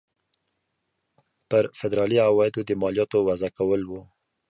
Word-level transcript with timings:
پر 1.49 1.63
فدرالي 1.79 2.17
عوایدو 2.29 2.61
د 2.65 2.71
مالیاتو 2.81 3.17
وضع 3.29 3.49
کول 3.57 3.81
وو. 3.85 4.01